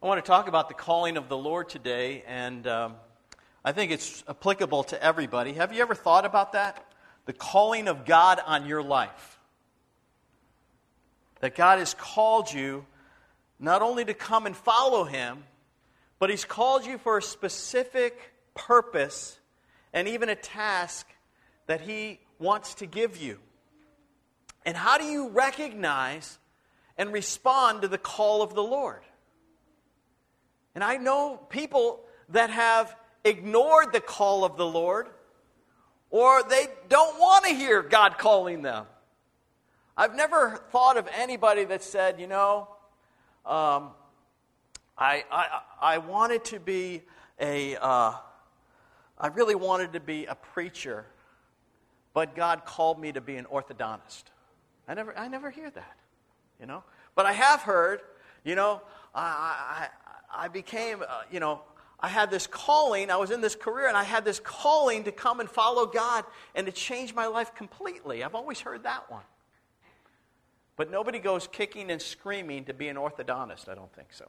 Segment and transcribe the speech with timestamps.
[0.00, 2.94] I want to talk about the calling of the Lord today, and um,
[3.64, 5.54] I think it's applicable to everybody.
[5.54, 6.86] Have you ever thought about that?
[7.24, 9.40] The calling of God on your life.
[11.40, 12.86] That God has called you
[13.58, 15.42] not only to come and follow Him,
[16.20, 19.36] but He's called you for a specific purpose
[19.92, 21.08] and even a task
[21.66, 23.40] that He wants to give you.
[24.64, 26.38] And how do you recognize
[26.96, 29.02] and respond to the call of the Lord?
[30.78, 35.08] And I know people that have ignored the call of the Lord
[36.08, 38.86] or they don't want to hear God calling them.
[39.96, 42.68] I've never thought of anybody that said, you know,
[43.44, 43.90] um,
[44.96, 47.02] I, I, I wanted to be
[47.40, 48.12] a, uh,
[49.18, 51.06] I really wanted to be a preacher,
[52.14, 54.22] but God called me to be an orthodontist.
[54.86, 55.96] I never, I never hear that,
[56.60, 56.84] you know.
[57.16, 58.00] But I have heard,
[58.44, 58.80] you know,
[59.12, 59.88] I,
[60.34, 61.60] I became, uh, you know,
[62.00, 63.10] I had this calling.
[63.10, 66.24] I was in this career and I had this calling to come and follow God
[66.54, 68.22] and to change my life completely.
[68.22, 69.24] I've always heard that one.
[70.76, 73.68] But nobody goes kicking and screaming to be an orthodontist.
[73.68, 74.26] I don't think so.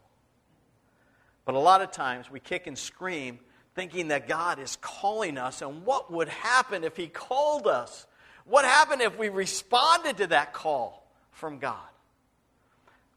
[1.46, 3.40] But a lot of times we kick and scream
[3.76, 8.08] thinking that God is calling us and what would happen if He called us?
[8.46, 11.78] What happened if we responded to that call from God?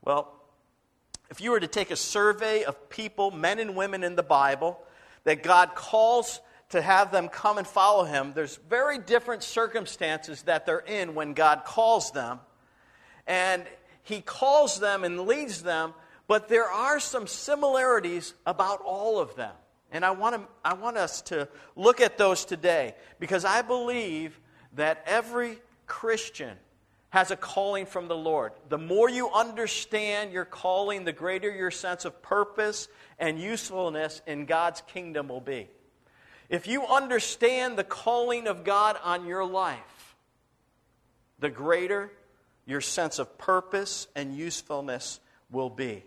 [0.05, 0.33] Well,
[1.33, 4.79] if you were to take a survey of people, men and women in the Bible,
[5.25, 10.67] that God calls to have them come and follow Him, there's very different circumstances that
[10.67, 12.41] they're in when God calls them.
[13.27, 13.65] And
[14.03, 15.95] He calls them and leads them,
[16.29, 19.55] but there are some similarities about all of them.
[19.91, 24.39] And I want, to, I want us to look at those today because I believe
[24.75, 26.59] that every Christian
[27.13, 28.53] has a calling from the Lord.
[28.71, 32.89] The more you understand your calling, the greater your sense of purpose
[33.19, 35.69] and usefulness in God's kingdom will be.
[36.49, 40.17] If you understand the calling of God on your life,
[41.39, 42.11] the greater
[42.65, 45.21] your sense of purpose and usefulness
[45.51, 46.05] will be.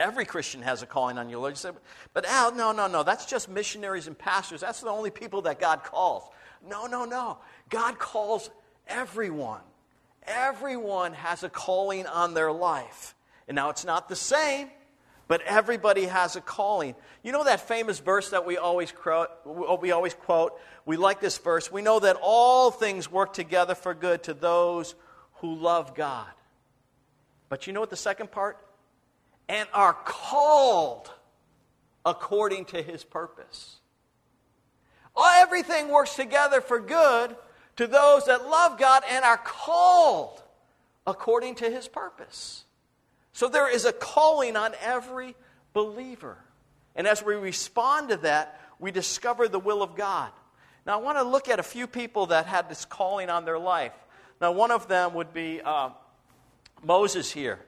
[0.00, 1.52] Every Christian has a calling on your Lord.
[1.52, 1.70] You say,
[2.12, 3.04] but Al, no, no, no.
[3.04, 4.62] That's just missionaries and pastors.
[4.62, 6.24] That's the only people that God calls.
[6.68, 7.38] No, no, no.
[7.70, 8.50] God calls
[8.88, 9.60] everyone.
[10.26, 13.14] Everyone has a calling on their life.
[13.48, 14.70] And now it's not the same,
[15.28, 16.94] but everybody has a calling.
[17.22, 19.28] You know that famous verse that we always quote?
[19.44, 20.58] We always quote.
[20.84, 21.70] We like this verse.
[21.70, 24.94] We know that all things work together for good to those
[25.34, 26.26] who love God.
[27.48, 28.58] But you know what the second part?
[29.48, 31.10] And are called
[32.04, 33.76] according to his purpose.
[35.38, 37.36] Everything works together for good
[37.76, 40.42] to those that love God and are called
[41.06, 42.64] according to his purpose.
[43.32, 45.34] So there is a calling on every
[45.72, 46.38] believer.
[46.94, 50.30] And as we respond to that, we discover the will of God.
[50.86, 53.58] Now, I want to look at a few people that had this calling on their
[53.58, 53.92] life.
[54.40, 55.90] Now, one of them would be uh,
[56.82, 57.58] Moses here.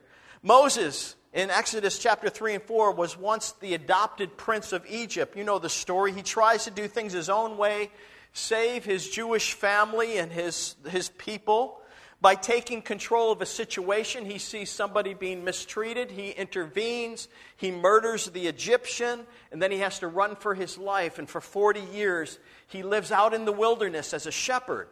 [0.43, 5.37] Moses, in Exodus chapter 3 and 4, was once the adopted prince of Egypt.
[5.37, 6.13] You know the story.
[6.13, 7.91] He tries to do things his own way
[8.33, 11.81] save his Jewish family and his, his people.
[12.21, 16.11] By taking control of a situation, he sees somebody being mistreated.
[16.11, 17.29] He intervenes.
[17.57, 19.21] He murders the Egyptian,
[19.53, 21.19] and then he has to run for his life.
[21.21, 24.89] And for 40 years, he lives out in the wilderness as a shepherd.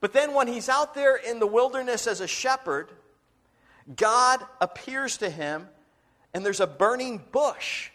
[0.00, 2.90] But then, when he's out there in the wilderness as a shepherd,
[3.94, 5.68] God appears to him,
[6.34, 7.91] and there's a burning bush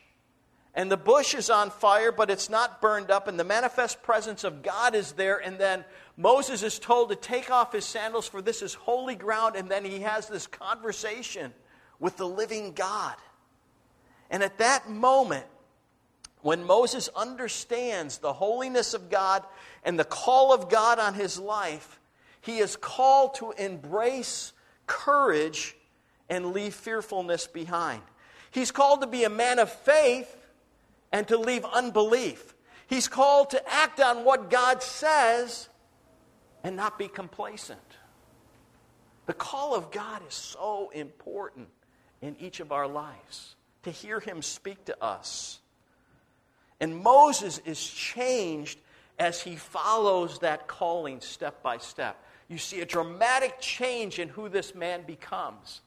[0.77, 4.43] and the bush is on fire, but it's not burned up, and the manifest presence
[4.43, 5.37] of God is there.
[5.37, 5.83] And then
[6.15, 9.55] Moses is told to take off his sandals, for this is holy ground.
[9.55, 11.51] And then he has this conversation
[11.99, 13.15] with the living God.
[14.29, 15.47] And at that moment,
[16.41, 19.43] when Moses understands the holiness of God
[19.83, 21.99] and the call of God on his life,
[22.39, 24.53] he is called to embrace
[24.85, 25.75] courage
[26.29, 28.03] and leave fearfulness behind.
[28.51, 30.35] He's called to be a man of faith
[31.17, 32.53] and to leave unbelief.
[32.85, 35.67] He's called to act on what God says
[36.63, 37.79] and not be complacent.
[39.25, 41.69] The call of God is so important
[42.21, 45.59] in each of our lives to hear Him speak to us.
[46.79, 48.77] And Moses is changed
[49.17, 52.23] as he follows that calling step by step.
[52.47, 55.81] You see a dramatic change in who this man becomes.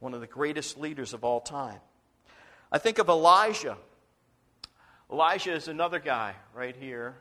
[0.00, 1.78] One of the greatest leaders of all time.
[2.72, 3.76] I think of Elijah
[5.10, 7.16] Elijah is another guy right here.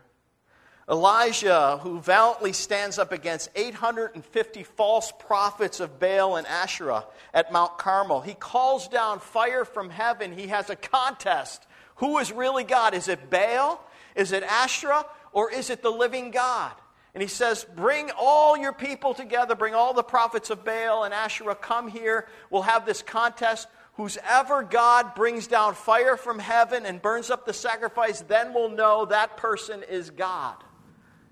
[0.90, 7.78] Elijah, who valiantly stands up against 850 false prophets of Baal and Asherah at Mount
[7.78, 10.34] Carmel, he calls down fire from heaven.
[10.34, 11.66] He has a contest.
[11.98, 12.94] Who is really God?
[12.94, 13.84] Is it Baal?
[14.16, 15.06] Is it Asherah?
[15.32, 16.74] Or is it the living God?
[17.14, 21.14] And he says, Bring all your people together, bring all the prophets of Baal and
[21.14, 22.28] Asherah, come here.
[22.50, 23.68] We'll have this contest.
[24.00, 29.04] Whosever God brings down fire from heaven and burns up the sacrifice, then we'll know
[29.04, 30.56] that person is God.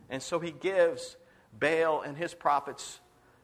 [0.10, 1.16] And so he gives
[1.58, 3.00] Baal and his prophets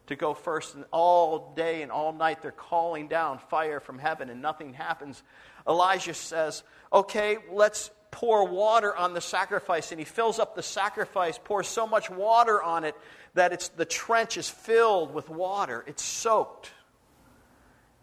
[0.07, 0.75] to go first.
[0.75, 5.23] And all day and all night they're calling down fire from heaven and nothing happens.
[5.65, 6.61] Elijah says,
[6.91, 9.91] Okay, let's pour water on the sacrifice.
[9.91, 12.95] And he fills up the sacrifice, pours so much water on it
[13.35, 15.81] that it's, the trench is filled with water.
[15.87, 16.71] It's soaked.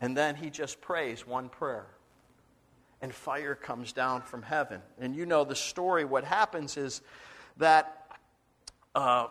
[0.00, 1.87] And then he just prays one prayer.
[3.02, 4.81] And fire comes down from heaven.
[4.99, 6.05] And you know the story.
[6.05, 7.00] What happens is
[7.58, 8.06] that
[8.94, 9.29] uh,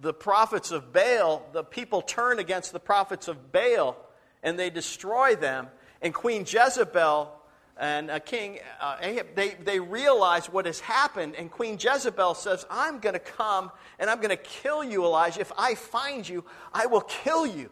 [0.00, 3.96] the prophets of Baal, the people turn against the prophets of Baal
[4.42, 5.68] and they destroy them.
[6.00, 7.30] And Queen Jezebel
[7.76, 11.34] and uh, King uh, Ahab, they, they realize what has happened.
[11.36, 15.40] And Queen Jezebel says, I'm going to come and I'm going to kill you, Elijah.
[15.40, 17.70] If I find you, I will kill you.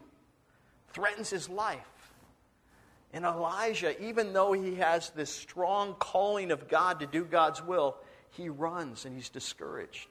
[0.89, 1.87] Threatens his life.
[3.13, 7.97] And Elijah, even though he has this strong calling of God to do God's will,
[8.31, 10.09] he runs and he's discouraged.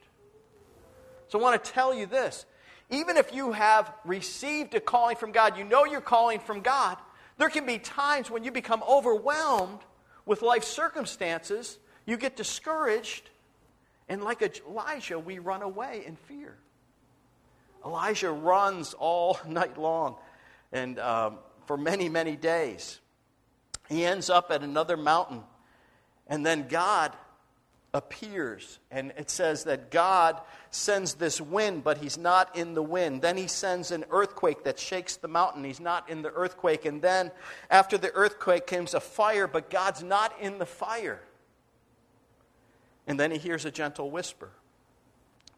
[1.28, 2.44] So I want to tell you this.
[2.90, 6.96] Even if you have received a calling from God, you know you're calling from God,
[7.36, 9.80] there can be times when you become overwhelmed
[10.24, 13.30] with life circumstances, you get discouraged,
[14.08, 16.56] and like Elijah, we run away in fear.
[17.84, 20.16] Elijah runs all night long
[20.72, 22.98] and um, for many, many days.
[23.90, 25.42] He ends up at another mountain,
[26.26, 27.12] and then God
[27.92, 28.78] appears.
[28.90, 33.20] And it says that God sends this wind, but he's not in the wind.
[33.20, 35.62] Then he sends an earthquake that shakes the mountain.
[35.62, 36.86] He's not in the earthquake.
[36.86, 37.30] And then
[37.70, 41.20] after the earthquake comes a fire, but God's not in the fire.
[43.06, 44.50] And then he hears a gentle whisper,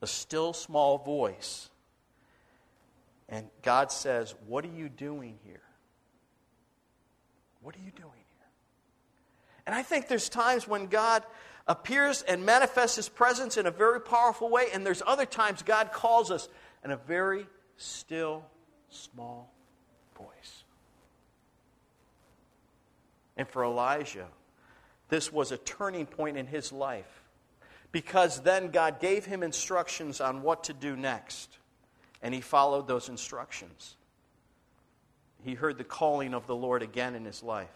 [0.03, 1.71] a still small voice.
[3.29, 5.63] And God says, What are you doing here?
[7.71, 8.49] What are you doing here?
[9.65, 11.23] And I think there's times when God
[11.69, 15.93] appears and manifests his presence in a very powerful way, and there's other times God
[15.93, 16.49] calls us
[16.85, 17.47] in a very
[17.77, 18.45] still,
[18.89, 19.53] small
[20.19, 20.65] voice.
[23.37, 24.27] And for Elijah,
[25.09, 27.23] this was a turning point in his life
[27.93, 31.57] because then God gave him instructions on what to do next,
[32.21, 33.95] and he followed those instructions.
[35.45, 37.69] He heard the calling of the Lord again in his life.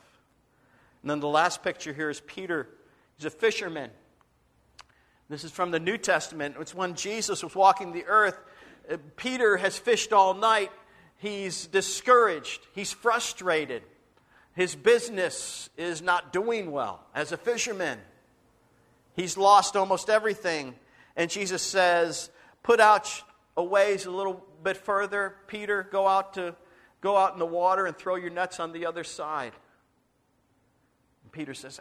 [1.03, 2.69] And then the last picture here is Peter
[3.17, 3.91] He's a fisherman.
[5.29, 6.57] This is from the New Testament.
[6.61, 8.39] It's when Jesus was walking the earth.
[8.91, 10.71] Uh, Peter has fished all night.
[11.17, 12.67] He's discouraged.
[12.75, 13.83] He's frustrated.
[14.55, 17.99] His business is not doing well as a fisherman.
[19.17, 20.75] He's lost almost everything.
[21.17, 22.31] And Jesus says,
[22.63, 23.23] Put out
[23.57, 25.37] a ways a little bit further.
[25.47, 26.55] Peter, go out, to,
[27.05, 29.53] go out in the water and throw your nets on the other side.
[31.23, 31.79] And Peter says,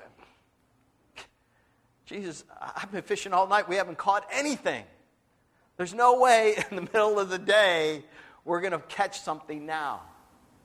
[2.06, 3.70] Jesus, I've been fishing all night.
[3.70, 4.84] We haven't caught anything.
[5.78, 8.04] There's no way in the middle of the day
[8.44, 10.02] we're going to catch something now.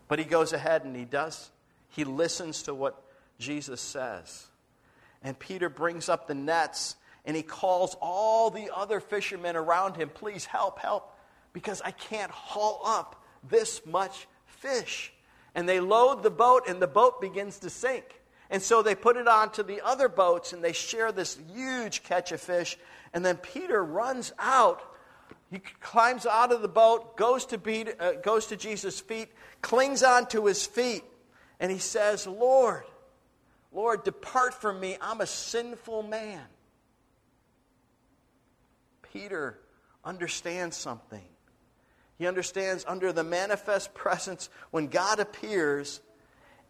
[0.09, 1.51] But he goes ahead and he does.
[1.91, 3.01] He listens to what
[3.39, 4.49] Jesus says.
[5.23, 10.09] And Peter brings up the nets and he calls all the other fishermen around him,
[10.09, 11.17] please help, help,
[11.53, 14.27] because I can't haul up this much
[14.61, 15.13] fish.
[15.55, 18.21] And they load the boat and the boat begins to sink.
[18.51, 22.33] And so they put it onto the other boats and they share this huge catch
[22.33, 22.79] of fish.
[23.13, 24.83] And then Peter runs out.
[25.51, 29.29] He climbs out of the boat, goes to, beat, uh, goes to Jesus' feet,
[29.63, 31.03] clings onto his feet,
[31.59, 32.85] and he says, Lord,
[33.73, 34.99] Lord, depart from me.
[35.01, 36.43] I'm a sinful man.
[39.13, 39.59] Peter
[40.05, 41.25] understands something.
[42.19, 46.01] He understands under the manifest presence, when God appears,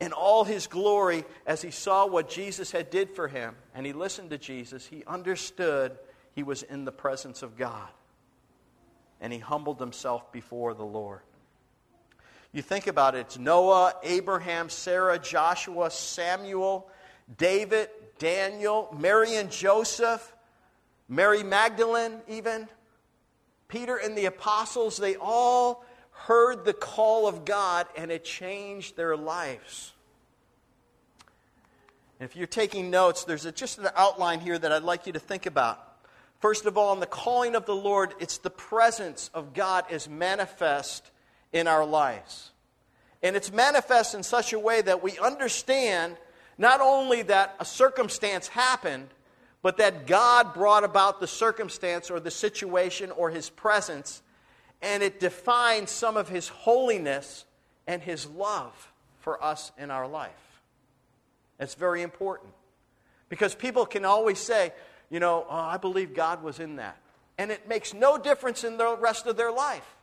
[0.00, 3.92] in all his glory as he saw what Jesus had did for him and he
[3.92, 5.98] listened to Jesus, he understood
[6.34, 7.88] he was in the presence of God.
[9.20, 11.20] And he humbled himself before the Lord.
[12.52, 16.88] You think about it, it's Noah, Abraham, Sarah, Joshua, Samuel,
[17.36, 17.88] David,
[18.18, 20.34] Daniel, Mary and Joseph,
[21.08, 22.68] Mary Magdalene, even.
[23.68, 29.16] Peter and the apostles, they all heard the call of God and it changed their
[29.16, 29.92] lives.
[32.18, 35.12] And if you're taking notes, there's a, just an outline here that I'd like you
[35.12, 35.84] to think about.
[36.40, 40.08] First of all, in the calling of the Lord, it's the presence of God is
[40.08, 41.10] manifest
[41.52, 42.50] in our lives.
[43.22, 46.16] And it's manifest in such a way that we understand
[46.56, 49.08] not only that a circumstance happened,
[49.68, 54.22] but that God brought about the circumstance or the situation or his presence,
[54.80, 57.44] and it defines some of his holiness
[57.86, 58.72] and his love
[59.20, 60.62] for us in our life.
[61.60, 62.48] It's very important.
[63.28, 64.72] Because people can always say,
[65.10, 66.96] you know, oh, I believe God was in that.
[67.36, 69.96] And it makes no difference in the rest of their life.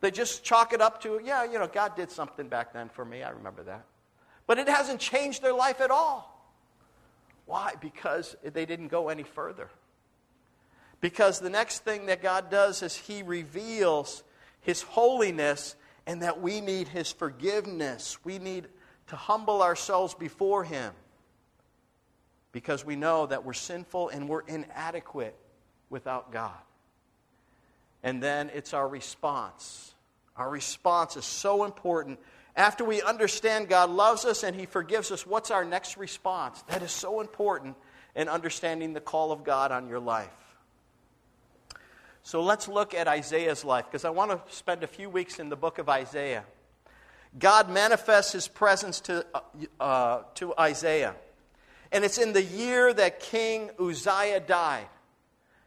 [0.00, 3.04] They just chalk it up to, yeah, you know, God did something back then for
[3.04, 3.22] me.
[3.22, 3.84] I remember that.
[4.48, 6.34] But it hasn't changed their life at all.
[7.48, 7.72] Why?
[7.80, 9.70] Because they didn't go any further.
[11.00, 14.22] Because the next thing that God does is He reveals
[14.60, 15.74] His holiness
[16.06, 18.18] and that we need His forgiveness.
[18.22, 18.68] We need
[19.06, 20.92] to humble ourselves before Him
[22.52, 25.34] because we know that we're sinful and we're inadequate
[25.88, 26.52] without God.
[28.02, 29.94] And then it's our response.
[30.36, 32.18] Our response is so important.
[32.58, 36.60] After we understand God loves us and He forgives us, what's our next response?
[36.62, 37.76] That is so important
[38.16, 40.28] in understanding the call of God on your life.
[42.24, 45.50] So let's look at Isaiah's life because I want to spend a few weeks in
[45.50, 46.44] the book of Isaiah.
[47.38, 49.40] God manifests His presence to, uh,
[49.80, 51.14] uh to Isaiah.
[51.92, 54.88] And it's in the year that King Uzziah died.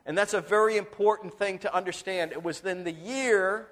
[0.05, 2.33] And that's a very important thing to understand.
[2.33, 3.69] It was in the year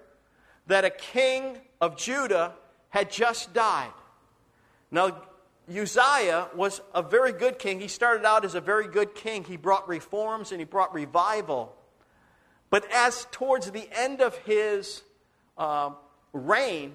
[0.68, 2.54] that a king of Judah
[2.90, 3.92] had just died.
[4.92, 5.22] Now,
[5.70, 7.80] Uzziah was a very good king.
[7.80, 9.44] He started out as a very good king.
[9.44, 11.76] He brought reforms and he brought revival.
[12.70, 15.04] But as towards the end of his
[15.58, 15.92] uh,
[16.34, 16.94] reign,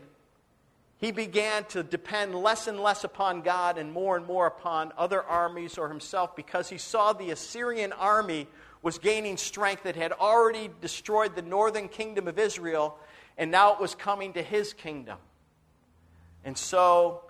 [0.98, 5.22] he began to depend less and less upon God and more and more upon other
[5.22, 8.48] armies or himself because he saw the Assyrian army
[8.82, 9.86] was gaining strength.
[9.86, 12.98] It had already destroyed the northern kingdom of Israel,
[13.36, 15.18] and now it was coming to his kingdom.
[16.44, 17.22] And so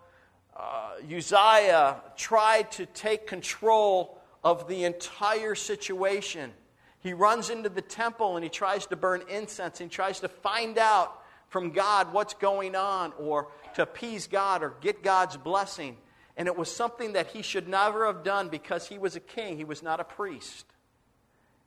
[0.57, 6.53] uh, Uzziah tried to take control of the entire situation.
[7.01, 10.29] He runs into the temple and he tries to burn incense and he tries to
[10.29, 15.97] find out from God what's going on or to appease God or get God's blessing.
[16.37, 19.57] And it was something that he should never have done because he was a king,
[19.57, 20.67] he was not a priest.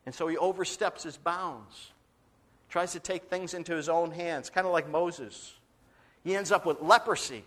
[0.06, 1.92] And so he oversteps his bounds,
[2.70, 5.56] tries to take things into his own hands, kind of like Moses.
[6.27, 7.46] He ends up with leprosy.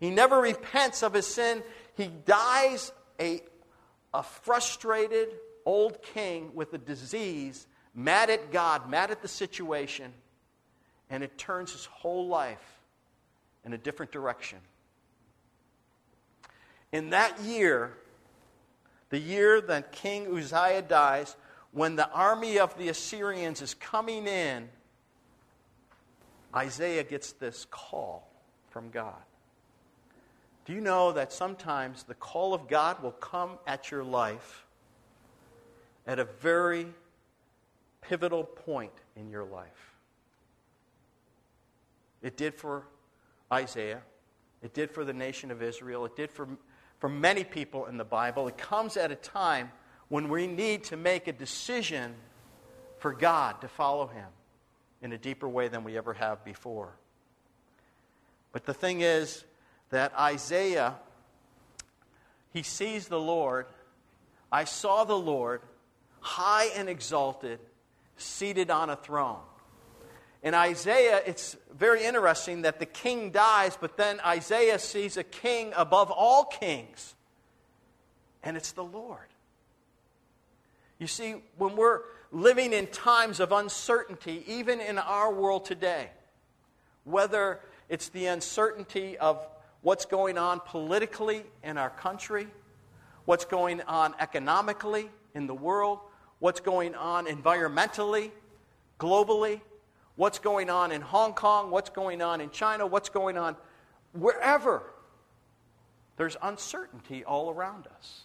[0.00, 1.62] He never repents of his sin.
[1.98, 3.42] He dies a,
[4.14, 5.28] a frustrated
[5.66, 10.14] old king with a disease, mad at God, mad at the situation,
[11.10, 12.80] and it turns his whole life
[13.66, 14.60] in a different direction.
[16.90, 17.98] In that year,
[19.10, 21.36] the year that King Uzziah dies,
[21.72, 24.70] when the army of the Assyrians is coming in,
[26.54, 28.30] Isaiah gets this call
[28.70, 29.22] from God.
[30.64, 34.66] Do you know that sometimes the call of God will come at your life
[36.06, 36.86] at a very
[38.02, 39.94] pivotal point in your life?
[42.22, 42.84] It did for
[43.52, 44.02] Isaiah.
[44.62, 46.04] It did for the nation of Israel.
[46.04, 46.48] It did for,
[46.98, 48.48] for many people in the Bible.
[48.48, 49.70] It comes at a time
[50.08, 52.14] when we need to make a decision
[52.98, 54.26] for God to follow Him
[55.02, 56.92] in a deeper way than we ever have before.
[58.52, 59.44] But the thing is
[59.90, 60.94] that Isaiah,
[62.52, 63.66] he sees the Lord.
[64.50, 65.60] I saw the Lord
[66.20, 67.60] high and exalted,
[68.16, 69.40] seated on a throne.
[70.42, 75.72] In Isaiah, it's very interesting that the king dies, but then Isaiah sees a king
[75.76, 77.14] above all kings,
[78.42, 79.26] and it's the Lord.
[80.98, 82.00] You see, when we're
[82.30, 86.10] living in times of uncertainty, even in our world today,
[87.04, 89.46] whether it's the uncertainty of
[89.82, 92.46] what's going on politically in our country,
[93.24, 96.00] what's going on economically in the world,
[96.38, 98.30] what's going on environmentally,
[98.98, 99.60] globally,
[100.16, 103.56] what's going on in Hong Kong, what's going on in China, what's going on
[104.12, 104.82] wherever.
[106.16, 108.22] There's uncertainty all around us.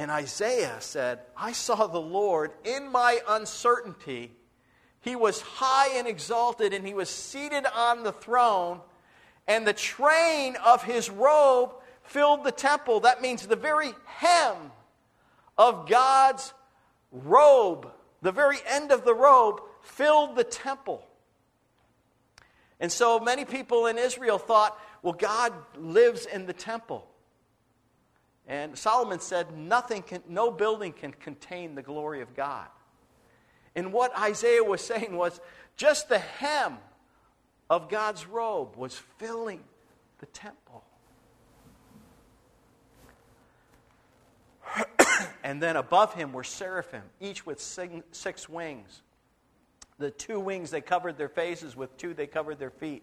[0.00, 4.32] And Isaiah said, I saw the Lord in my uncertainty.
[5.02, 8.80] He was high and exalted, and he was seated on the throne,
[9.46, 13.00] and the train of his robe filled the temple.
[13.00, 14.56] That means the very hem
[15.58, 16.54] of God's
[17.12, 17.92] robe
[18.22, 21.02] the very end of the robe filled the temple.
[22.78, 27.06] And so many people in Israel thought, well, God lives in the temple.
[28.46, 32.66] And Solomon said, Nothing can, no building can contain the glory of God.
[33.74, 35.40] And what Isaiah was saying was
[35.76, 36.78] just the hem
[37.68, 39.60] of God's robe was filling
[40.18, 40.84] the temple.
[45.44, 49.02] and then above him were seraphim, each with six wings.
[49.98, 53.02] The two wings they covered their faces, with two they covered their feet.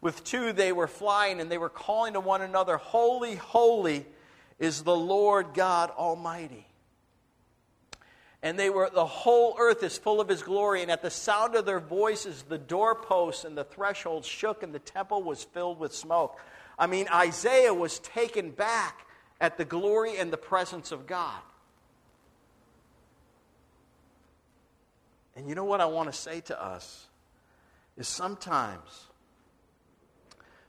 [0.00, 4.06] With two they were flying, and they were calling to one another, Holy, holy
[4.60, 6.66] is the Lord God Almighty.
[8.42, 11.56] And they were the whole earth is full of his glory, and at the sound
[11.56, 15.94] of their voices, the doorposts and the thresholds shook, and the temple was filled with
[15.94, 16.38] smoke.
[16.78, 19.06] I mean, Isaiah was taken back
[19.40, 21.40] at the glory and the presence of God.
[25.36, 27.06] And you know what I want to say to us
[27.96, 29.06] is sometimes,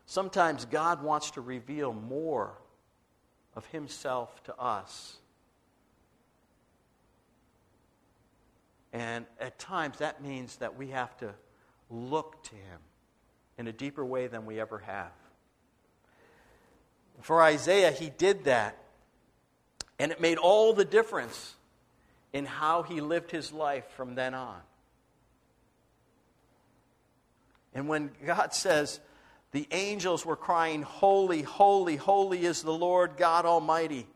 [0.06, 2.54] sometimes God wants to reveal more
[3.55, 5.17] of Himself to us.
[8.93, 11.34] And at times that means that we have to
[11.89, 12.79] look to Him
[13.58, 15.12] in a deeper way than we ever have.
[17.22, 18.77] For Isaiah, he did that.
[20.00, 21.55] And it made all the difference
[22.34, 24.60] in how he lived his life from then on.
[27.74, 29.00] And when God says,
[29.51, 34.08] the angels were crying, Holy, holy, holy is the Lord God Almighty.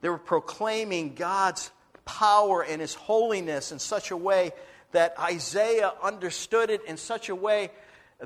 [0.00, 1.70] They were proclaiming God's
[2.04, 4.52] power and His holiness in such a way
[4.92, 7.70] that Isaiah understood it in such a way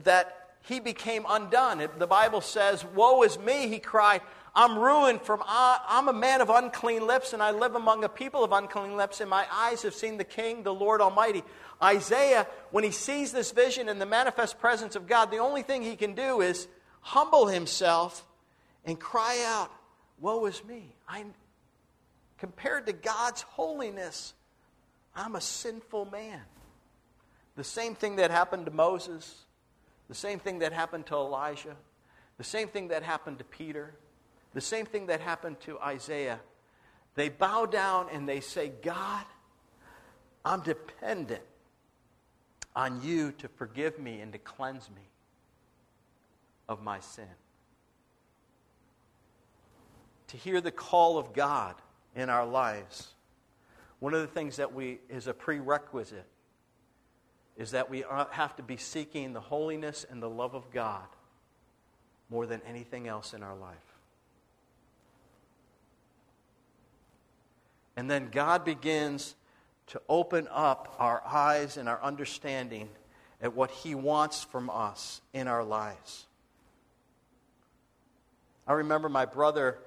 [0.02, 1.86] that he became undone.
[1.98, 4.22] The Bible says, Woe is me, he cried.
[4.56, 8.44] I'm ruined from, I'm a man of unclean lips, and I live among a people
[8.44, 11.42] of unclean lips, and my eyes have seen the King, the Lord Almighty.
[11.84, 15.82] Isaiah, when he sees this vision in the manifest presence of God, the only thing
[15.82, 16.66] he can do is
[17.00, 18.24] humble himself
[18.86, 19.70] and cry out,
[20.18, 20.94] Woe is me.
[21.06, 21.34] I'm
[22.38, 24.32] compared to God's holiness,
[25.14, 26.40] I'm a sinful man.
[27.56, 29.44] The same thing that happened to Moses,
[30.08, 31.76] the same thing that happened to Elijah,
[32.38, 33.94] the same thing that happened to Peter,
[34.54, 36.40] the same thing that happened to Isaiah.
[37.14, 39.24] They bow down and they say, God,
[40.44, 41.42] I'm dependent
[42.76, 45.02] on you to forgive me and to cleanse me
[46.68, 47.28] of my sin.
[50.28, 51.76] To hear the call of God
[52.16, 53.08] in our lives,
[54.00, 56.26] one of the things that we is a prerequisite
[57.56, 61.06] is that we have to be seeking the holiness and the love of God
[62.28, 63.76] more than anything else in our life.
[67.96, 69.37] And then God begins
[69.88, 72.88] to open up our eyes and our understanding
[73.40, 76.27] at what He wants from us in our lives.
[78.66, 79.79] I remember my brother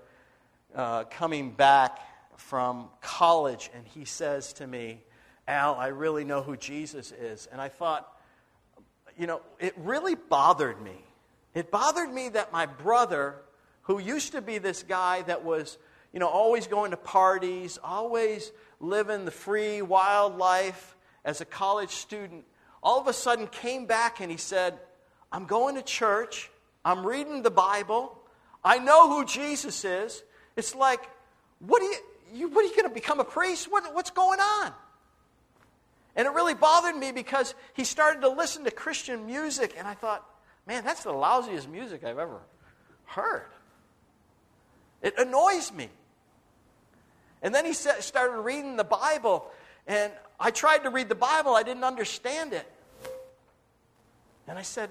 [0.76, 2.00] uh, coming back
[2.36, 5.02] from college, and he says to me,
[5.48, 7.48] Al, I really know who Jesus is.
[7.52, 8.08] And I thought,
[9.18, 11.04] you know, it really bothered me.
[11.56, 13.38] It bothered me that my brother,
[13.84, 15.80] who used to be this guy that was
[16.14, 21.92] you know, always going to parties, always living the free, wild life as a college
[21.92, 22.46] student,
[22.82, 24.78] all of a sudden came back and he said,
[25.32, 26.50] I'm going to church,
[26.86, 28.18] I'm reading the Bible,
[28.64, 30.24] I know who Jesus is.
[30.56, 31.02] It's like,
[31.60, 31.98] what are you,
[32.34, 33.72] you what are you going to become a priest?
[33.72, 34.74] What, what's going on?
[36.16, 39.94] And it really bothered me because he started to listen to Christian music, and I
[39.94, 40.26] thought,
[40.66, 42.40] man, that's the lousiest music I've ever
[43.06, 43.46] heard.
[45.02, 45.90] It annoys me.
[47.42, 49.46] And then he started reading the Bible,
[49.86, 52.72] and I tried to read the Bible, I didn't understand it.
[54.48, 54.90] And I said,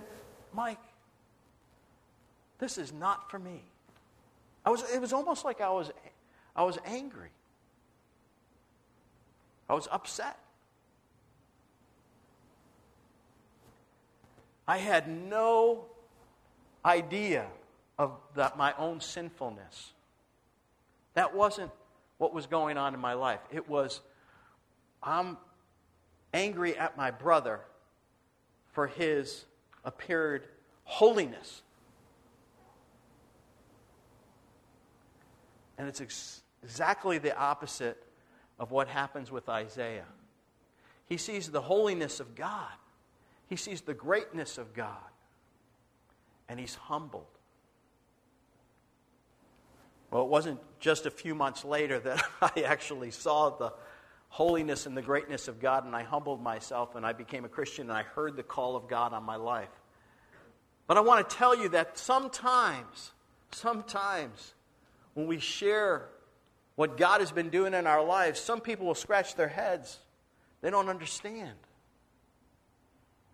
[0.52, 0.78] Mike,
[2.58, 3.62] this is not for me.
[4.64, 5.90] I was, it was almost like I was,
[6.54, 7.30] I was angry.
[9.68, 10.38] I was upset.
[14.68, 15.84] I had no
[16.84, 17.46] idea
[17.98, 19.92] of that, my own sinfulness.
[21.14, 21.70] That wasn't
[22.18, 23.40] what was going on in my life.
[23.50, 24.00] It was,
[25.02, 25.36] I'm
[26.32, 27.60] angry at my brother
[28.72, 29.44] for his
[29.84, 30.46] appeared
[30.84, 31.62] holiness.
[35.78, 38.02] And it's ex- exactly the opposite
[38.58, 40.06] of what happens with Isaiah.
[41.06, 42.72] He sees the holiness of God,
[43.48, 44.96] he sees the greatness of God,
[46.48, 47.35] and he's humbled.
[50.10, 53.72] Well, it wasn't just a few months later that I actually saw the
[54.28, 57.88] holiness and the greatness of God, and I humbled myself and I became a Christian
[57.88, 59.70] and I heard the call of God on my life.
[60.86, 63.12] But I want to tell you that sometimes,
[63.50, 64.54] sometimes
[65.14, 66.08] when we share
[66.76, 69.98] what God has been doing in our lives, some people will scratch their heads.
[70.60, 71.56] They don't understand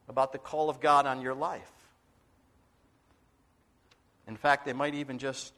[0.08, 1.70] about the call of God on your life.
[4.28, 5.52] In fact, they might even just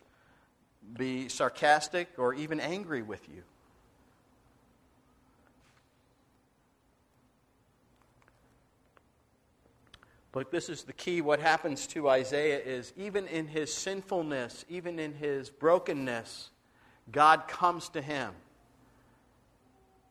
[0.97, 3.43] be sarcastic or even angry with you.
[10.35, 11.21] But this is the key.
[11.21, 16.51] What happens to Isaiah is even in his sinfulness, even in his brokenness,
[17.13, 18.33] God comes to him.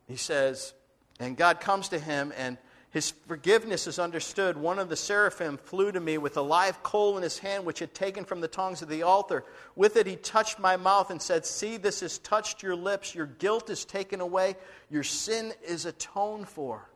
[0.08, 0.72] He says,
[1.20, 2.56] and God comes to him, and
[2.94, 4.56] his forgiveness is understood.
[4.56, 7.80] One of the seraphim flew to me with a live coal in his hand, which
[7.80, 9.42] had taken from the tongs of the altar.
[9.74, 13.12] With it, he touched my mouth and said, See, this has touched your lips.
[13.12, 14.54] Your guilt is taken away,
[14.90, 16.88] your sin is atoned for.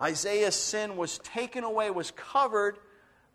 [0.00, 2.78] Isaiah's sin was taken away, was covered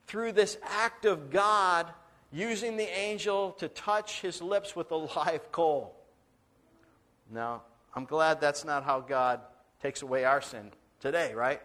[0.08, 1.88] through this act of God
[2.32, 5.94] using the angel to touch his lips with a live coal.
[7.30, 9.42] Now, I'm glad that's not how God
[9.82, 11.62] takes away our sin today, right?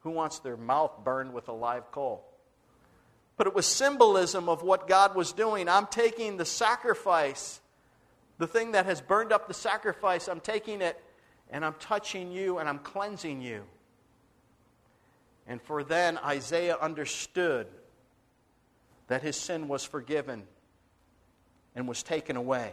[0.00, 2.24] Who wants their mouth burned with a live coal?
[3.36, 5.68] But it was symbolism of what God was doing.
[5.68, 7.60] I'm taking the sacrifice,
[8.38, 11.00] the thing that has burned up the sacrifice, I'm taking it
[11.50, 13.62] and I'm touching you and I'm cleansing you.
[15.46, 17.68] And for then, Isaiah understood
[19.06, 20.42] that his sin was forgiven
[21.74, 22.72] and was taken away.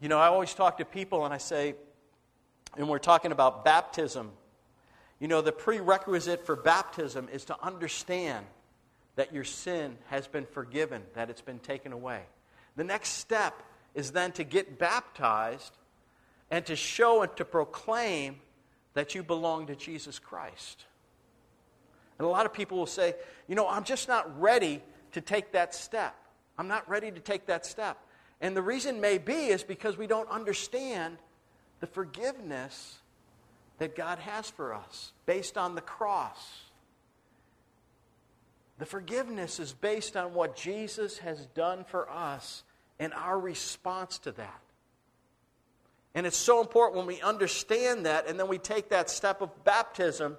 [0.00, 1.74] You know, I always talk to people and I say,
[2.78, 4.30] and we're talking about baptism,
[5.18, 8.46] you know, the prerequisite for baptism is to understand
[9.16, 12.22] that your sin has been forgiven, that it's been taken away.
[12.76, 13.62] The next step
[13.96, 15.76] is then to get baptized
[16.52, 18.36] and to show and to proclaim
[18.94, 20.84] that you belong to Jesus Christ.
[22.18, 23.14] And a lot of people will say,
[23.48, 26.14] you know, I'm just not ready to take that step.
[26.56, 27.98] I'm not ready to take that step.
[28.40, 31.18] And the reason may be is because we don't understand
[31.80, 32.98] the forgiveness
[33.78, 36.62] that God has for us based on the cross.
[38.78, 42.62] The forgiveness is based on what Jesus has done for us
[42.98, 44.60] and our response to that.
[46.14, 49.64] And it's so important when we understand that and then we take that step of
[49.64, 50.36] baptism,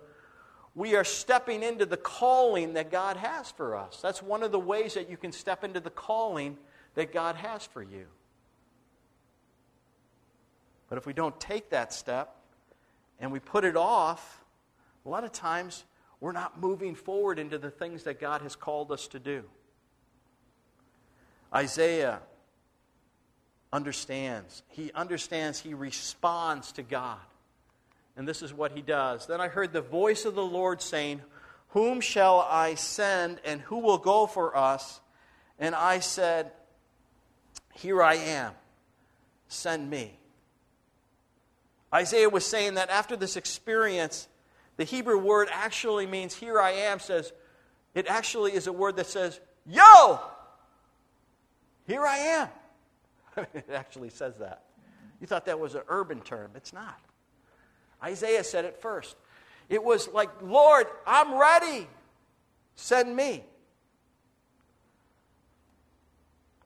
[0.76, 4.00] we are stepping into the calling that God has for us.
[4.02, 6.58] That's one of the ways that you can step into the calling
[6.96, 8.08] that God has for you.
[10.90, 12.36] But if we don't take that step
[13.20, 14.44] and we put it off,
[15.06, 15.84] a lot of times
[16.20, 19.44] we're not moving forward into the things that God has called us to do.
[21.54, 22.20] Isaiah
[23.72, 24.64] understands.
[24.70, 27.20] He understands, he responds to God.
[28.18, 29.28] And this is what he does.
[29.28, 31.22] Then I heard the voice of the Lord saying,
[31.70, 35.00] Whom shall I send, and who will go for us?
[35.58, 36.52] And I said,
[37.74, 38.54] Here I am,
[39.48, 40.20] send me.
[41.94, 44.28] Isaiah was saying that after this experience,
[44.78, 47.34] the Hebrew word actually means here I am, says,
[47.96, 50.20] it actually is a word that says, Yo!
[51.86, 52.50] Here I am.
[53.54, 54.64] it actually says that.
[55.20, 56.52] You thought that was an urban term.
[56.56, 57.00] It's not.
[58.04, 59.16] Isaiah said it first.
[59.68, 61.88] It was like, Lord, I'm ready.
[62.76, 63.44] Send me.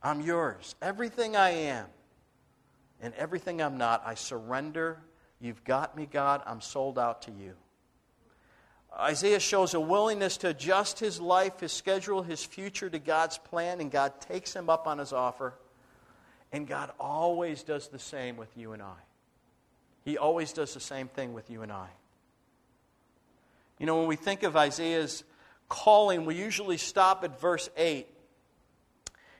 [0.01, 0.75] I'm yours.
[0.81, 1.85] Everything I am
[3.01, 4.99] and everything I'm not, I surrender.
[5.43, 6.41] You've got me, God.
[6.45, 7.51] I'm sold out to you.
[8.97, 13.81] Isaiah shows a willingness to adjust his life, his schedule, his future to God's plan,
[13.81, 15.55] and God takes him up on his offer.
[16.53, 18.95] And God always does the same with you and I.
[20.05, 21.89] He always does the same thing with you and I.
[23.79, 25.25] You know, when we think of Isaiah's
[25.67, 28.07] calling, we usually stop at verse 8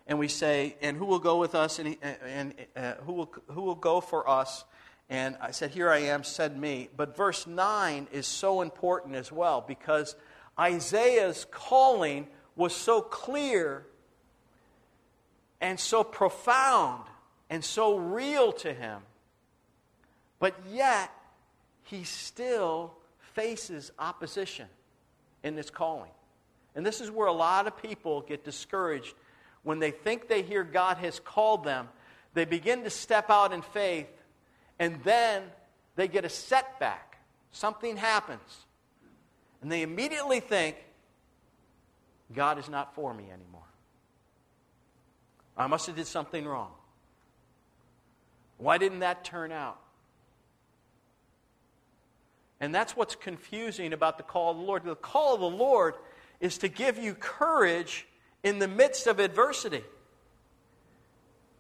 [0.08, 1.80] and we say, And who will go with us?
[1.80, 4.66] And, and uh, who, will, who will go for us?
[5.13, 6.89] And I said, Here I am, send me.
[6.97, 10.15] But verse 9 is so important as well because
[10.60, 13.86] Isaiah's calling was so clear
[15.62, 17.04] and so profound
[17.47, 19.04] and so real to him.
[20.39, 21.12] But yet,
[21.84, 22.93] he still
[23.36, 24.65] faces opposition
[25.43, 26.12] in this calling.
[26.76, 29.13] And this is where a lot of people get discouraged
[29.62, 31.88] when they think they hear God has called them.
[32.34, 34.08] They begin to step out in faith,
[34.84, 35.43] and then
[35.96, 37.17] they get a setback.
[37.54, 38.65] Something happens.
[39.62, 40.76] And they immediately think,
[42.36, 43.62] God is not for me anymore.
[45.56, 46.72] I must have did something wrong.
[48.58, 49.80] Why didn't that turn out?
[52.60, 54.84] And that's what's confusing about the call of the Lord.
[54.84, 55.93] The call of the Lord
[56.41, 58.06] is to give you courage
[58.43, 59.84] in the midst of adversity.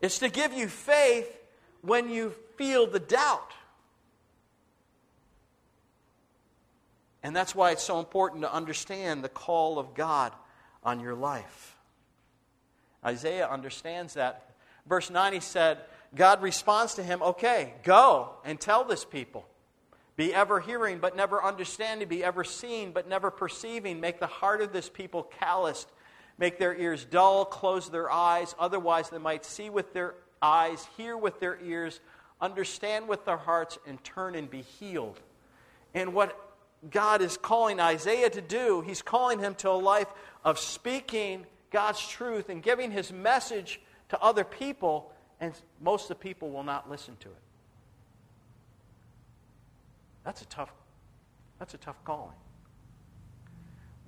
[0.01, 1.39] It's to give you faith
[1.83, 3.51] when you feel the doubt.
[7.21, 10.33] And that's why it's so important to understand the call of God
[10.83, 11.77] on your life.
[13.05, 14.51] Isaiah understands that.
[14.87, 15.79] Verse 9, he said,
[16.15, 19.47] God responds to him, Okay, go and tell this people.
[20.15, 22.07] Be ever hearing, but never understanding.
[22.07, 23.99] Be ever seeing, but never perceiving.
[23.99, 25.89] Make the heart of this people calloused.
[26.37, 27.45] Make their ears dull.
[27.45, 28.53] Close their eyes.
[28.59, 30.13] Otherwise, they might see with their
[30.43, 31.99] eyes, hear with their ears,
[32.41, 35.19] understand with their hearts, and turn and be healed.
[35.93, 36.37] And what
[36.91, 40.07] God is calling Isaiah to do, he's calling him to a life
[40.43, 43.79] of speaking God's truth and giving his message
[44.09, 47.35] to other people, and most of the people will not listen to it.
[50.23, 50.71] That's a tough,
[51.59, 52.35] that's a tough calling.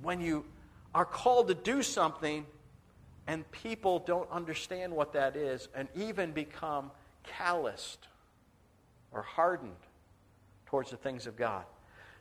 [0.02, 0.46] When you
[0.94, 2.46] are called to do something
[3.28, 6.92] and people don't understand what that is and even become
[7.24, 8.08] calloused
[9.12, 9.76] or hardened
[10.68, 11.64] towards the things of God.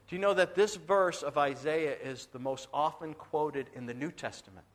[0.09, 3.95] Do you know that this verse of Isaiah is the most often quoted in the
[3.95, 4.67] New Testament?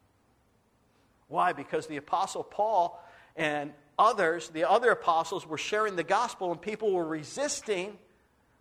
[1.28, 1.54] Why?
[1.54, 3.04] Because the Apostle Paul
[3.36, 7.98] and others, the other apostles, were sharing the gospel and people were resisting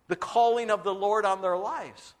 [0.07, 2.13] the calling of the Lord on their lives.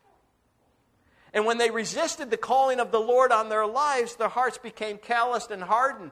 [1.33, 4.97] And when they resisted the calling of the Lord on their lives, their hearts became
[4.97, 6.11] calloused and hardened.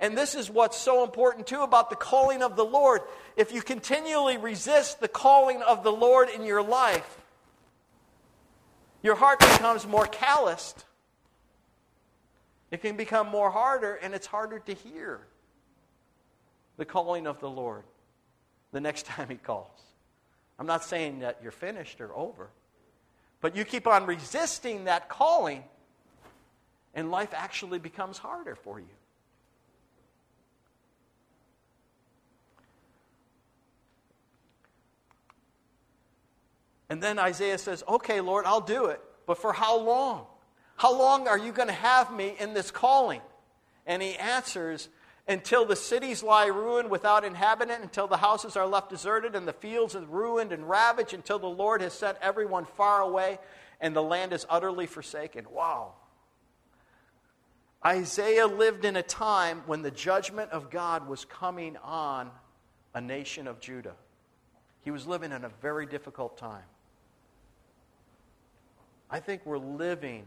[0.00, 3.00] And this is what's so important, too, about the calling of the Lord.
[3.36, 7.18] If you continually resist the calling of the Lord in your life,
[9.02, 10.84] your heart becomes more calloused.
[12.70, 15.20] It can become more harder, and it's harder to hear
[16.76, 17.84] the calling of the Lord
[18.72, 19.66] the next time He calls.
[20.58, 22.50] I'm not saying that you're finished or over,
[23.40, 25.64] but you keep on resisting that calling,
[26.94, 28.86] and life actually becomes harder for you.
[36.88, 40.26] And then Isaiah says, Okay, Lord, I'll do it, but for how long?
[40.76, 43.20] How long are you going to have me in this calling?
[43.86, 44.88] And he answers,
[45.28, 49.52] until the cities lie ruined without inhabitant, until the houses are left deserted and the
[49.52, 53.38] fields are ruined and ravaged, until the Lord has sent everyone far away
[53.80, 55.44] and the land is utterly forsaken.
[55.52, 55.92] Wow.
[57.84, 62.30] Isaiah lived in a time when the judgment of God was coming on
[62.94, 63.94] a nation of Judah.
[64.82, 66.64] He was living in a very difficult time.
[69.10, 70.26] I think we're living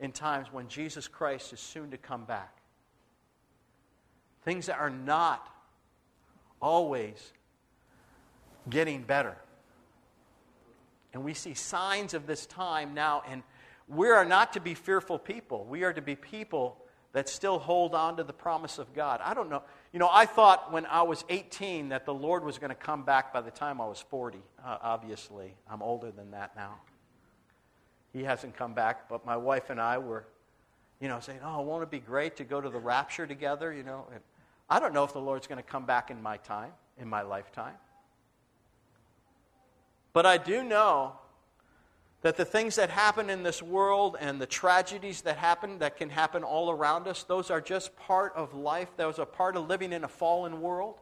[0.00, 2.59] in times when Jesus Christ is soon to come back
[4.44, 5.48] things that are not
[6.60, 7.32] always
[8.68, 9.36] getting better.
[11.12, 13.42] And we see signs of this time now, and
[13.88, 15.64] we are not to be fearful people.
[15.64, 16.76] We are to be people
[17.12, 19.20] that still hold on to the promise of God.
[19.24, 19.62] I don't know.
[19.92, 23.02] You know, I thought when I was 18 that the Lord was going to come
[23.02, 24.38] back by the time I was 40.
[24.64, 26.76] Uh, obviously, I'm older than that now.
[28.12, 30.26] He hasn't come back, but my wife and I were,
[31.00, 33.84] you know, saying, "Oh, won't it be great to go to the rapture together?" You
[33.84, 34.20] know, and
[34.70, 37.22] I don't know if the Lord's going to come back in my time, in my
[37.22, 37.74] lifetime.
[40.12, 41.14] But I do know
[42.22, 46.10] that the things that happen in this world and the tragedies that happen, that can
[46.10, 48.88] happen all around us, those are just part of life.
[48.96, 51.00] Those are part of living in a fallen world.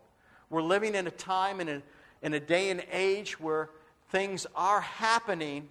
[0.49, 1.83] We're living in a time, in a,
[2.23, 3.69] in a day and age where
[4.11, 5.69] things are happening,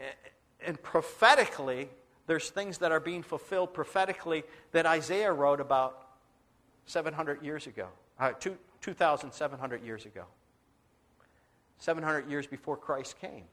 [0.66, 1.88] and prophetically,
[2.26, 4.42] there's things that are being fulfilled prophetically
[4.72, 6.01] that Isaiah wrote about
[6.92, 7.88] 700 years ago,
[8.20, 8.32] uh,
[8.80, 10.24] 2,700 years ago.
[11.78, 13.44] 700 years before Christ came.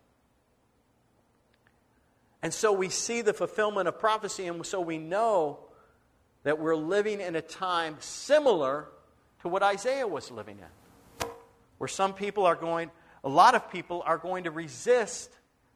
[2.44, 5.60] And so we see the fulfillment of prophecy, and so we know
[6.44, 8.88] that we're living in a time similar
[9.42, 11.28] to what Isaiah was living in,
[11.78, 12.92] where some people are going,
[13.24, 15.32] a lot of people are going to resist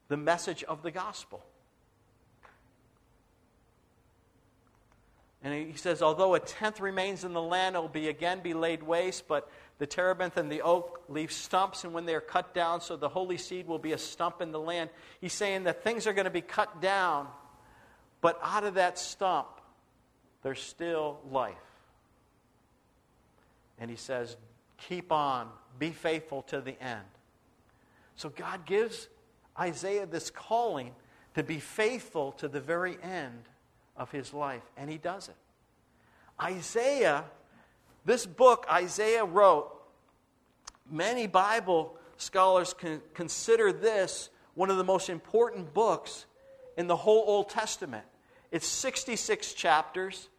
[0.09, 1.43] the message of the gospel.
[5.43, 8.53] And he says, although a tenth remains in the land, it will be again be
[8.53, 12.53] laid waste, but the terebinth and the oak leave stumps, and when they are cut
[12.53, 14.89] down, so the holy seed will be a stump in the land.
[15.19, 17.27] He's saying that things are going to be cut down,
[18.21, 19.47] but out of that stump,
[20.43, 21.55] there's still life.
[23.79, 24.37] And he says,
[24.77, 27.01] keep on, be faithful to the end.
[28.15, 29.09] So God gives
[29.59, 30.91] Isaiah this calling
[31.35, 33.43] to be faithful to the very end
[33.95, 35.35] of his life, and he does it.
[36.41, 37.25] Isaiah,
[38.05, 39.71] this book Isaiah wrote,
[40.89, 42.73] many Bible scholars
[43.13, 46.25] consider this one of the most important books
[46.77, 48.05] in the whole Old Testament.
[48.51, 50.29] It's 66 chapters.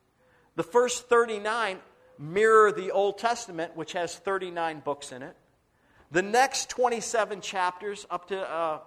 [0.56, 1.78] The first 39
[2.18, 5.36] mirror the Old Testament, which has 39 books in it.
[6.10, 8.78] The next 27 chapters, up to uh,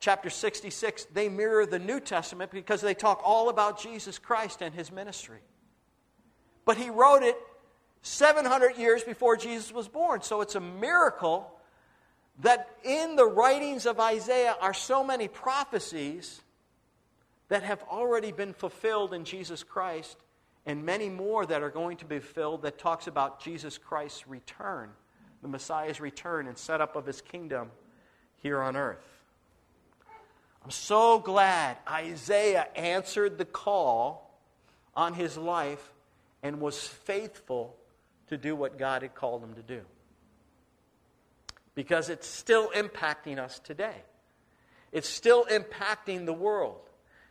[0.00, 4.74] chapter 66, they mirror the New Testament because they talk all about Jesus Christ and
[4.74, 5.40] his ministry.
[6.64, 7.36] But he wrote it
[8.02, 10.22] 700 years before Jesus was born.
[10.22, 11.50] So it's a miracle
[12.40, 16.42] that in the writings of Isaiah are so many prophecies
[17.48, 20.18] that have already been fulfilled in Jesus Christ
[20.66, 24.90] and many more that are going to be fulfilled that talks about Jesus Christ's return,
[25.42, 27.70] the Messiah's return and setup of his kingdom
[28.42, 29.15] here on earth.
[30.66, 34.36] I'm so glad Isaiah answered the call
[34.96, 35.92] on his life
[36.42, 37.76] and was faithful
[38.26, 39.82] to do what God had called him to do.
[41.76, 43.94] Because it's still impacting us today.
[44.90, 46.80] It's still impacting the world.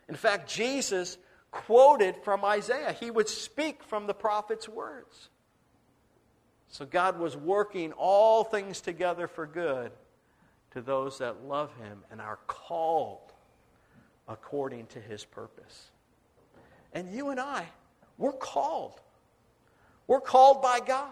[0.08, 1.18] In fact, Jesus
[1.50, 2.96] quoted from Isaiah.
[2.98, 5.28] He would speak from the prophet's words.
[6.68, 9.92] So God was working all things together for good
[10.70, 13.25] to those that love him and are called
[14.28, 15.90] according to his purpose.
[16.92, 17.66] And you and I,
[18.18, 19.00] we're called.
[20.06, 21.10] We're called by God.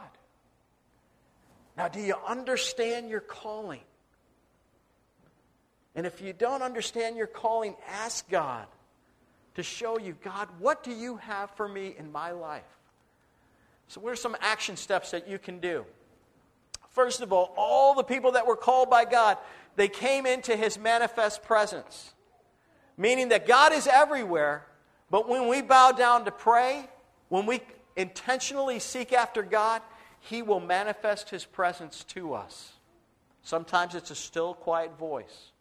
[1.77, 3.81] Now, do you understand your calling?
[5.95, 8.67] And if you don't understand your calling, ask God
[9.55, 12.63] to show you, God, what do you have for me in my life?
[13.89, 15.85] So, what are some action steps that you can do?
[16.91, 19.37] First of all, all the people that were called by God,
[19.77, 22.15] they came into his manifest presence.
[22.97, 24.67] Meaning that God is everywhere,
[25.11, 26.89] but when we bow down to pray,
[27.29, 27.61] when we
[27.97, 29.83] intentionally seek after God,
[30.21, 32.73] he will manifest his presence to us.
[33.43, 35.53] Sometimes it's a still, quiet voice.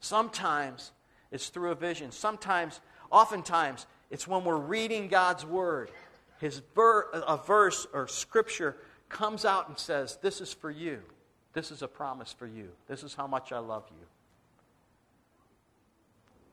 [0.00, 0.92] Sometimes
[1.30, 2.10] it's through a vision.
[2.10, 5.90] Sometimes, oftentimes, it's when we're reading God's word.
[6.40, 8.76] His ver- a verse or scripture
[9.08, 11.00] comes out and says, This is for you.
[11.52, 12.68] This is a promise for you.
[12.88, 14.06] This is how much I love you.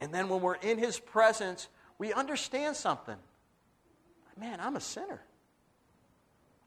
[0.06, 3.16] And then when we're in His presence, we understand something.
[4.40, 5.20] Man, I'm a sinner.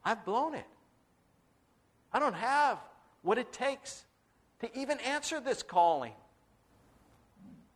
[0.04, 0.66] I've blown it.
[2.12, 2.78] I don't have
[3.22, 4.04] what it takes
[4.58, 6.14] to even answer this calling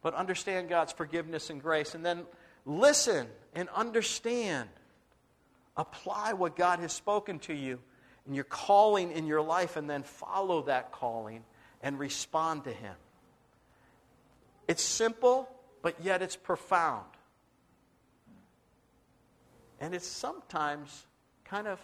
[0.01, 1.95] but understand God's forgiveness and grace.
[1.95, 2.25] And then
[2.67, 4.69] listen and understand.
[5.77, 7.79] Apply what God has spoken to you
[8.27, 11.45] and your calling in your life, and then follow that calling
[11.83, 12.97] and respond to Him.
[14.69, 15.49] It's simple,
[15.83, 17.07] but yet it's profound.
[19.81, 21.07] And it's sometimes
[21.45, 21.81] kind of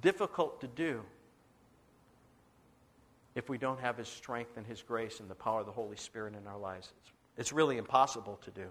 [0.00, 1.02] difficult to do
[3.34, 5.96] if we don't have His strength and His grace and the power of the Holy
[5.96, 6.92] Spirit in our lives.
[7.02, 8.66] It's it's really impossible to do.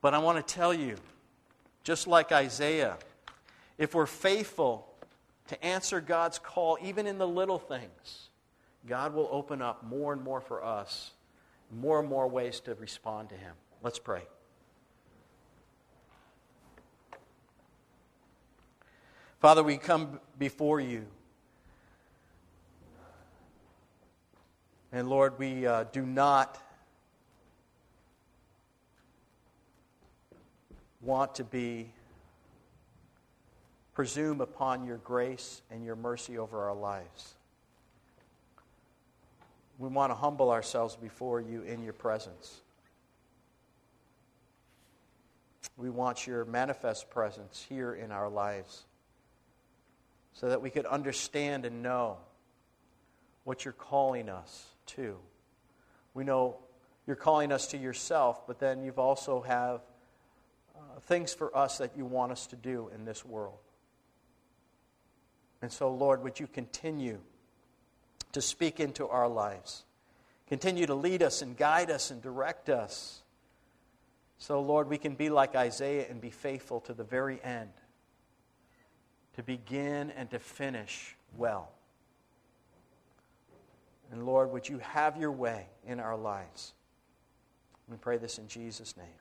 [0.00, 0.96] But I want to tell you,
[1.82, 2.96] just like Isaiah,
[3.78, 4.86] if we're faithful
[5.48, 8.29] to answer God's call, even in the little things,
[8.86, 11.12] God will open up more and more for us,
[11.70, 13.54] more and more ways to respond to Him.
[13.82, 14.22] Let's pray.
[19.40, 21.06] Father, we come before you.
[24.92, 26.60] And Lord, we uh, do not
[31.00, 31.92] want to be
[33.94, 37.34] presume upon your grace and your mercy over our lives.
[39.80, 42.60] We want to humble ourselves before you in your presence.
[45.78, 48.84] We want your manifest presence here in our lives
[50.34, 52.18] so that we could understand and know
[53.44, 55.16] what you're calling us to.
[56.12, 56.58] We know
[57.06, 59.80] you're calling us to yourself, but then you've also have
[60.76, 63.56] uh, things for us that you want us to do in this world.
[65.62, 67.20] And so, Lord, would you continue
[68.32, 69.84] to speak into our lives?
[70.48, 73.22] Continue to lead us and guide us and direct us.
[74.38, 77.70] So, Lord, we can be like Isaiah and be faithful to the very end,
[79.36, 81.70] to begin and to finish well.
[84.10, 86.72] And Lord, would you have your way in our lives?
[87.88, 89.19] We pray this in Jesus' name.